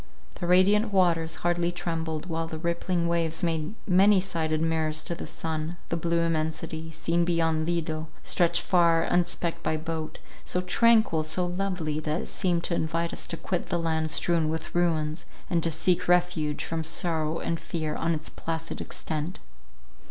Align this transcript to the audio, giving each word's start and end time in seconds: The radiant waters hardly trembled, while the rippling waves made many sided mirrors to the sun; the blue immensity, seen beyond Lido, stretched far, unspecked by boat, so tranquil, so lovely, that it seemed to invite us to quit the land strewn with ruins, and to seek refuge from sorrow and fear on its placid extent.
The 0.39 0.47
radiant 0.47 0.91
waters 0.91 1.35
hardly 1.45 1.71
trembled, 1.71 2.25
while 2.25 2.47
the 2.47 2.57
rippling 2.57 3.07
waves 3.07 3.43
made 3.43 3.75
many 3.85 4.19
sided 4.19 4.59
mirrors 4.59 5.03
to 5.03 5.13
the 5.13 5.27
sun; 5.27 5.77
the 5.89 5.95
blue 5.95 6.21
immensity, 6.21 6.89
seen 6.89 7.23
beyond 7.23 7.67
Lido, 7.67 8.07
stretched 8.23 8.63
far, 8.63 9.03
unspecked 9.03 9.61
by 9.61 9.77
boat, 9.77 10.17
so 10.43 10.59
tranquil, 10.61 11.21
so 11.21 11.45
lovely, 11.45 11.99
that 11.99 12.21
it 12.23 12.29
seemed 12.29 12.63
to 12.63 12.73
invite 12.73 13.13
us 13.13 13.27
to 13.27 13.37
quit 13.37 13.67
the 13.67 13.77
land 13.77 14.09
strewn 14.09 14.49
with 14.49 14.73
ruins, 14.73 15.25
and 15.51 15.61
to 15.61 15.69
seek 15.69 16.07
refuge 16.07 16.63
from 16.63 16.83
sorrow 16.83 17.37
and 17.37 17.59
fear 17.59 17.95
on 17.95 18.15
its 18.15 18.27
placid 18.27 18.81
extent. 18.81 19.39